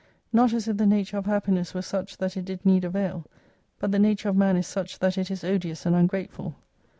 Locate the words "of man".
4.29-4.57